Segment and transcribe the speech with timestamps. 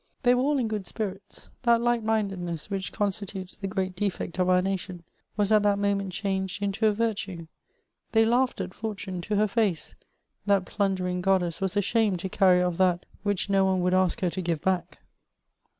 [0.23, 4.39] They were all in good spirits: that light minded ness, which constitutes the great defect
[4.39, 5.03] of our nation,
[5.37, 7.45] was at that moment changed into a virtue.
[8.11, 9.93] They laughed at Fortune to her face;
[10.47, 14.31] that plundering goddess was ashamed to carry off that which no one would ask her
[14.31, 15.03] to give back.